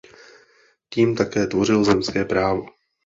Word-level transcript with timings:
Tím 0.89 1.15
také 1.15 1.47
tvořil 1.47 1.83
zemské 1.83 2.25
právo. 2.25 2.65